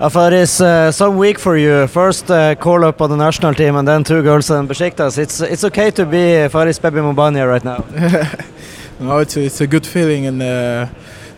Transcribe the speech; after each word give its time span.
Afaris, 0.00 0.60
uh, 0.60 0.92
some 0.92 1.16
week 1.16 1.40
for 1.40 1.56
you. 1.56 1.88
First 1.88 2.30
uh, 2.30 2.54
call 2.54 2.84
up 2.84 3.02
on 3.02 3.10
the 3.10 3.16
national 3.16 3.52
team 3.52 3.74
and 3.74 3.88
then 3.88 4.04
two 4.04 4.22
goals 4.22 4.48
in 4.48 4.68
Besiktas. 4.68 5.18
It's 5.18 5.40
it's 5.40 5.64
okay 5.64 5.90
to 5.90 6.06
be 6.06 6.48
Faris 6.48 6.78
Pemi 6.78 7.02
Moumbagna 7.02 7.44
right 7.48 7.64
now. 7.64 7.84
no, 9.00 9.18
it's 9.18 9.36
a, 9.36 9.40
it's 9.40 9.60
a 9.60 9.66
good 9.66 9.84
feeling 9.84 10.26
and 10.26 10.40
uh, 10.40 10.86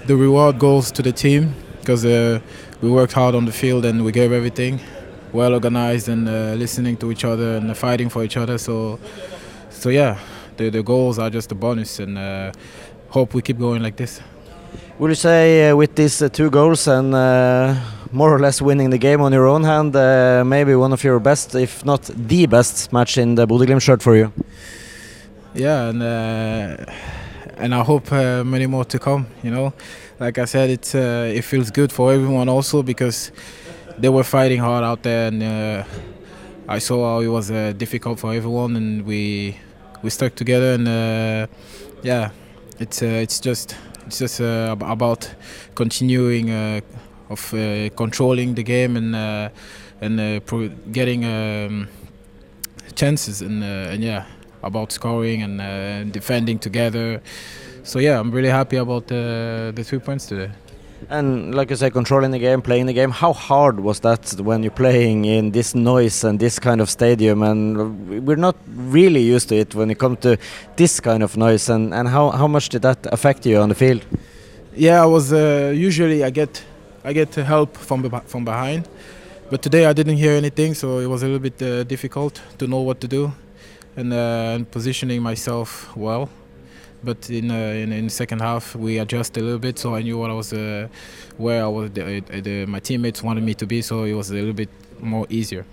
the 0.04 0.14
reward 0.14 0.58
goes 0.58 0.92
to 0.92 1.00
the 1.00 1.10
team 1.10 1.54
because 1.80 2.04
uh, 2.04 2.38
we 2.82 2.90
worked 2.90 3.14
hard 3.14 3.34
on 3.34 3.46
the 3.46 3.52
field 3.52 3.86
and 3.86 4.04
we 4.04 4.12
gave 4.12 4.30
everything, 4.30 4.78
well 5.32 5.54
organized 5.54 6.10
and 6.10 6.28
uh, 6.28 6.52
listening 6.52 6.98
to 6.98 7.10
each 7.10 7.24
other 7.24 7.56
and 7.56 7.74
fighting 7.74 8.10
for 8.10 8.22
each 8.24 8.36
other. 8.36 8.58
So, 8.58 8.98
so 9.70 9.88
yeah, 9.88 10.18
the 10.58 10.68
the 10.68 10.82
goals 10.82 11.18
are 11.18 11.30
just 11.30 11.50
a 11.50 11.54
bonus 11.54 11.98
and 11.98 12.18
uh, 12.18 12.52
hope 13.08 13.32
we 13.32 13.40
keep 13.40 13.58
going 13.58 13.82
like 13.82 13.96
this. 13.96 14.20
Will 14.98 15.08
you 15.08 15.14
say 15.14 15.72
with 15.72 15.94
these 15.94 16.22
two 16.30 16.50
goals 16.50 16.88
and 16.88 17.14
more 18.12 18.34
or 18.34 18.38
less 18.38 18.60
winning 18.60 18.90
the 18.90 18.98
game 18.98 19.20
on 19.20 19.32
your 19.32 19.46
own 19.46 19.64
hand. 19.64 19.94
Uh, 19.94 20.42
maybe 20.44 20.74
one 20.74 20.92
of 20.92 21.04
your 21.04 21.18
best, 21.20 21.54
if 21.54 21.84
not 21.84 22.02
the 22.02 22.46
best, 22.46 22.92
match 22.92 23.18
in 23.18 23.34
the 23.34 23.46
Bodø 23.46 23.80
shirt 23.80 24.02
for 24.02 24.16
you. 24.16 24.32
Yeah, 25.54 25.88
and 25.88 26.02
uh, 26.02 26.84
and 27.56 27.74
I 27.74 27.82
hope 27.82 28.12
uh, 28.12 28.44
many 28.44 28.66
more 28.66 28.84
to 28.84 28.98
come. 28.98 29.26
You 29.42 29.50
know, 29.50 29.72
like 30.18 30.38
I 30.38 30.44
said, 30.44 30.70
it's 30.70 30.94
uh, 30.94 31.32
it 31.34 31.42
feels 31.42 31.70
good 31.70 31.92
for 31.92 32.12
everyone 32.12 32.48
also 32.48 32.82
because 32.82 33.32
they 33.98 34.08
were 34.08 34.24
fighting 34.24 34.60
hard 34.60 34.84
out 34.84 35.02
there, 35.02 35.28
and 35.28 35.42
uh, 35.42 35.84
I 36.68 36.78
saw 36.78 37.14
how 37.14 37.20
it 37.20 37.28
was 37.28 37.50
uh, 37.50 37.72
difficult 37.76 38.20
for 38.20 38.32
everyone, 38.32 38.76
and 38.76 39.04
we 39.04 39.56
we 40.02 40.10
stuck 40.10 40.34
together, 40.34 40.74
and 40.74 41.48
yeah, 42.02 42.30
it's 42.78 43.02
it's 43.02 43.40
just 43.40 43.76
it's 44.06 44.18
just 44.18 44.40
about 44.40 45.34
continuing 45.74 46.82
of 47.30 47.54
uh, 47.54 47.88
controlling 47.96 48.54
the 48.54 48.62
game 48.62 48.96
and 48.96 49.14
uh, 49.14 49.48
and 50.00 50.20
uh, 50.20 50.68
getting 50.92 51.24
um, 51.24 51.88
chances 52.94 53.40
and 53.40 53.62
and 53.64 54.02
yeah 54.02 54.24
about 54.62 54.92
scoring 54.92 55.42
and 55.42 56.12
defending 56.12 56.58
together. 56.58 57.22
So 57.82 57.98
yeah, 57.98 58.20
I'm 58.20 58.30
really 58.30 58.50
happy 58.50 58.76
about 58.76 59.06
the 59.06 59.72
the 59.74 59.84
three 59.84 60.00
points 60.00 60.26
today. 60.26 60.50
And 61.08 61.54
like 61.54 61.70
you 61.70 61.76
say, 61.76 61.90
controlling 61.90 62.30
the 62.30 62.38
game, 62.38 62.60
playing 62.60 62.86
the 62.86 62.92
game. 62.92 63.10
How 63.10 63.32
hard 63.32 63.80
was 63.80 64.00
that 64.00 64.34
when 64.38 64.62
you're 64.62 64.70
playing 64.70 65.24
in 65.24 65.50
this 65.50 65.74
noise 65.74 66.24
and 66.24 66.38
this 66.38 66.58
kind 66.58 66.80
of 66.80 66.90
stadium? 66.90 67.42
And 67.42 68.26
we're 68.26 68.36
not 68.36 68.56
really 68.66 69.22
used 69.22 69.48
to 69.48 69.56
it 69.56 69.74
when 69.74 69.90
it 69.90 69.98
comes 69.98 70.18
to 70.20 70.36
this 70.76 71.00
kind 71.00 71.22
of 71.22 71.38
noise. 71.38 71.70
And, 71.70 71.94
and 71.94 72.06
how, 72.06 72.30
how 72.30 72.46
much 72.46 72.68
did 72.68 72.82
that 72.82 73.06
affect 73.06 73.46
you 73.46 73.56
on 73.58 73.70
the 73.70 73.74
field? 73.74 74.04
Yeah, 74.76 75.02
I 75.02 75.06
was 75.06 75.32
uh, 75.32 75.72
usually 75.74 76.22
I 76.22 76.30
get 76.30 76.62
I 77.04 77.12
get 77.12 77.34
help 77.34 77.76
from 77.76 78.10
from 78.26 78.44
behind. 78.44 78.88
But 79.50 79.62
today 79.62 79.86
I 79.86 79.92
didn't 79.92 80.16
hear 80.16 80.32
anything, 80.32 80.74
so 80.74 80.98
it 81.00 81.06
was 81.06 81.22
a 81.22 81.26
little 81.26 81.40
bit 81.40 81.60
uh, 81.60 81.82
difficult 81.84 82.40
to 82.58 82.66
know 82.66 82.82
what 82.82 83.00
to 83.00 83.08
do 83.08 83.32
and, 83.96 84.12
uh, 84.12 84.54
and 84.54 84.70
positioning 84.70 85.22
myself 85.22 85.96
well. 85.96 86.28
But 87.02 87.28
in, 87.30 87.50
uh, 87.50 87.54
in, 87.54 87.92
in 87.92 88.04
the 88.04 88.10
second 88.10 88.42
half 88.42 88.76
we 88.76 88.98
adjusted 88.98 89.40
a 89.40 89.44
little 89.44 89.58
bit, 89.58 89.78
so 89.78 89.96
I 89.96 90.02
knew 90.02 90.18
what 90.18 90.30
I 90.30 90.34
was, 90.34 90.52
uh, 90.52 90.86
where 91.36 91.64
I 91.64 91.66
was. 91.66 91.90
The, 91.90 92.20
the, 92.20 92.66
my 92.66 92.78
teammates 92.78 93.22
wanted 93.22 93.42
me 93.42 93.54
to 93.54 93.66
be, 93.66 93.82
so 93.82 94.04
it 94.04 94.12
was 94.12 94.30
a 94.30 94.34
little 94.34 94.52
bit 94.52 94.68
more 95.00 95.26
easier. 95.30 95.64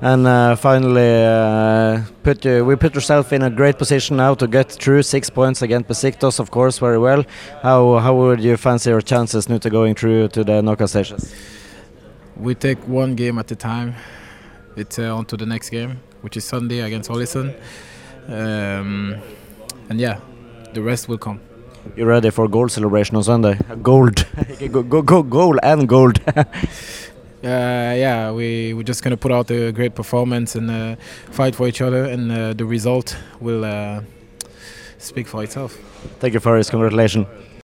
And 0.00 0.26
uh, 0.28 0.54
finally, 0.54 1.24
uh, 1.24 2.02
put 2.22 2.46
uh, 2.46 2.64
we 2.64 2.76
put 2.76 2.94
yourself 2.94 3.32
in 3.32 3.42
a 3.42 3.50
great 3.50 3.78
position 3.78 4.16
now 4.16 4.34
to 4.34 4.46
get 4.46 4.70
through 4.70 5.02
six 5.02 5.28
points 5.28 5.60
against 5.60 5.88
Besiktas, 5.88 6.38
of 6.38 6.50
course, 6.50 6.78
very 6.78 6.98
well. 6.98 7.24
How 7.62 7.98
how 7.98 8.14
would 8.14 8.40
you 8.40 8.56
fancy 8.56 8.90
your 8.90 9.00
chances 9.00 9.48
now 9.48 9.58
to 9.58 9.70
going 9.70 9.96
through 9.96 10.28
to 10.28 10.44
the 10.44 10.62
knockout 10.62 10.90
stages? 10.90 11.34
We 12.36 12.54
take 12.54 12.78
one 12.86 13.16
game 13.16 13.40
at 13.40 13.50
a 13.50 13.56
time. 13.56 13.94
It's 14.76 15.00
uh, 15.00 15.16
on 15.16 15.24
to 15.26 15.36
the 15.36 15.46
next 15.46 15.70
game, 15.70 15.98
which 16.22 16.36
is 16.36 16.44
Sunday 16.44 16.80
against 16.80 17.10
Ålesund. 17.10 17.52
Um, 18.28 19.16
and 19.88 20.00
yeah, 20.00 20.20
the 20.74 20.82
rest 20.82 21.08
will 21.08 21.18
come. 21.18 21.40
You're 21.96 22.06
ready 22.06 22.30
for 22.30 22.48
goal 22.48 22.68
celebration 22.68 23.16
on 23.16 23.24
Sunday? 23.24 23.58
Gold, 23.82 24.24
go, 24.70 24.82
go, 24.82 25.02
go, 25.02 25.22
goal 25.22 25.58
and 25.62 25.88
gold. 25.88 26.20
uh, 27.44 27.94
yeah, 27.96 28.32
we 28.32 28.74
we're 28.74 28.82
just 28.82 29.02
gonna 29.02 29.16
put 29.16 29.32
out 29.32 29.50
a 29.50 29.72
great 29.72 29.94
performance 29.94 30.54
and 30.54 30.70
uh, 30.70 30.96
fight 31.30 31.54
for 31.54 31.68
each 31.68 31.80
other, 31.80 32.04
and 32.04 32.30
uh, 32.32 32.52
the 32.52 32.64
result 32.64 33.16
will 33.40 33.64
uh, 33.64 34.02
speak 34.98 35.26
for 35.26 35.42
itself. 35.42 35.76
Thank 36.20 36.34
you, 36.34 36.40
Faris. 36.40 36.70
Congratulations. 36.70 37.26